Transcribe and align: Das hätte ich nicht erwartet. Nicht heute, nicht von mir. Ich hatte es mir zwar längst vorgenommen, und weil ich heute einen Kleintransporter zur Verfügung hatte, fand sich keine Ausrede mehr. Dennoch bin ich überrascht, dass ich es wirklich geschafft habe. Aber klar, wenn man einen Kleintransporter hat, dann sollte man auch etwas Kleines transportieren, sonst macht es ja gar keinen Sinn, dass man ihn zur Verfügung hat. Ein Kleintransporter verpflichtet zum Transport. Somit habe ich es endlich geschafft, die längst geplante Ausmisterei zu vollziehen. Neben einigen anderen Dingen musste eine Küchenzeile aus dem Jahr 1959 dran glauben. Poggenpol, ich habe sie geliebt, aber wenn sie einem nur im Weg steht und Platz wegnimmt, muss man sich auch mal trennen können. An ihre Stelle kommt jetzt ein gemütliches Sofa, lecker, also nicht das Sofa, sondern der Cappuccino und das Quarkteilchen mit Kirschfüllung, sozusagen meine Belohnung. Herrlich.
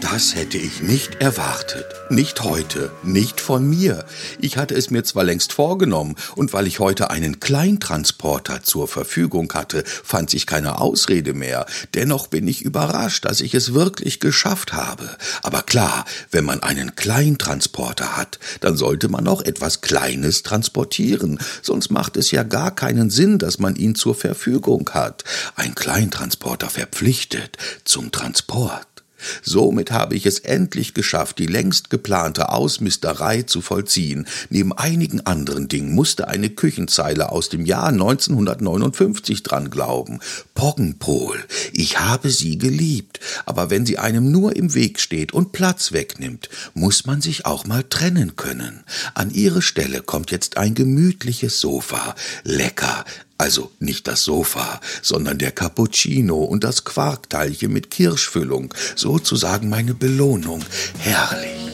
Das 0.00 0.36
hätte 0.36 0.58
ich 0.58 0.80
nicht 0.80 1.16
erwartet. 1.16 1.84
Nicht 2.08 2.44
heute, 2.44 2.92
nicht 3.02 3.40
von 3.40 3.68
mir. 3.68 4.04
Ich 4.40 4.56
hatte 4.56 4.76
es 4.76 4.90
mir 4.90 5.02
zwar 5.02 5.24
längst 5.24 5.52
vorgenommen, 5.52 6.14
und 6.36 6.52
weil 6.52 6.68
ich 6.68 6.78
heute 6.78 7.10
einen 7.10 7.40
Kleintransporter 7.40 8.62
zur 8.62 8.86
Verfügung 8.86 9.52
hatte, 9.54 9.82
fand 9.84 10.30
sich 10.30 10.46
keine 10.46 10.80
Ausrede 10.80 11.34
mehr. 11.34 11.66
Dennoch 11.94 12.28
bin 12.28 12.46
ich 12.46 12.62
überrascht, 12.62 13.24
dass 13.24 13.40
ich 13.40 13.54
es 13.54 13.74
wirklich 13.74 14.20
geschafft 14.20 14.72
habe. 14.72 15.16
Aber 15.42 15.62
klar, 15.62 16.04
wenn 16.30 16.44
man 16.44 16.62
einen 16.62 16.94
Kleintransporter 16.94 18.16
hat, 18.16 18.38
dann 18.60 18.76
sollte 18.76 19.08
man 19.08 19.26
auch 19.26 19.42
etwas 19.42 19.80
Kleines 19.80 20.44
transportieren, 20.44 21.40
sonst 21.60 21.90
macht 21.90 22.16
es 22.16 22.30
ja 22.30 22.44
gar 22.44 22.72
keinen 22.72 23.10
Sinn, 23.10 23.38
dass 23.38 23.58
man 23.58 23.74
ihn 23.74 23.96
zur 23.96 24.14
Verfügung 24.14 24.88
hat. 24.92 25.24
Ein 25.56 25.74
Kleintransporter 25.74 26.70
verpflichtet 26.70 27.56
zum 27.84 28.12
Transport. 28.12 28.97
Somit 29.42 29.90
habe 29.90 30.14
ich 30.14 30.26
es 30.26 30.38
endlich 30.38 30.94
geschafft, 30.94 31.38
die 31.38 31.46
längst 31.46 31.90
geplante 31.90 32.50
Ausmisterei 32.50 33.42
zu 33.42 33.60
vollziehen. 33.60 34.26
Neben 34.50 34.72
einigen 34.72 35.20
anderen 35.20 35.68
Dingen 35.68 35.94
musste 35.94 36.28
eine 36.28 36.50
Küchenzeile 36.50 37.30
aus 37.32 37.48
dem 37.48 37.64
Jahr 37.64 37.88
1959 37.88 39.42
dran 39.42 39.70
glauben. 39.70 40.20
Poggenpol, 40.54 41.38
ich 41.72 41.98
habe 41.98 42.30
sie 42.30 42.58
geliebt, 42.58 43.20
aber 43.46 43.70
wenn 43.70 43.86
sie 43.86 43.98
einem 43.98 44.30
nur 44.30 44.56
im 44.56 44.74
Weg 44.74 45.00
steht 45.00 45.32
und 45.32 45.52
Platz 45.52 45.92
wegnimmt, 45.92 46.48
muss 46.74 47.06
man 47.06 47.20
sich 47.20 47.46
auch 47.46 47.66
mal 47.66 47.84
trennen 47.84 48.36
können. 48.36 48.84
An 49.14 49.30
ihre 49.30 49.62
Stelle 49.62 50.02
kommt 50.02 50.30
jetzt 50.30 50.56
ein 50.56 50.74
gemütliches 50.74 51.60
Sofa, 51.60 52.14
lecker, 52.44 53.04
also 53.48 53.70
nicht 53.78 54.06
das 54.06 54.24
Sofa, 54.24 54.78
sondern 55.00 55.38
der 55.38 55.52
Cappuccino 55.52 56.36
und 56.36 56.64
das 56.64 56.84
Quarkteilchen 56.84 57.72
mit 57.72 57.90
Kirschfüllung, 57.90 58.74
sozusagen 58.94 59.70
meine 59.70 59.94
Belohnung. 59.94 60.62
Herrlich. 60.98 61.67